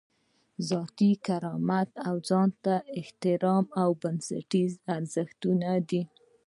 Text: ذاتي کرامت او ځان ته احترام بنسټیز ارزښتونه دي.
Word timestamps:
ذاتي 0.69 1.09
کرامت 1.25 1.89
او 2.07 2.15
ځان 2.29 2.49
ته 2.63 2.75
احترام 2.99 3.63
بنسټیز 4.01 4.71
ارزښتونه 4.95 5.69
دي. 5.89 6.01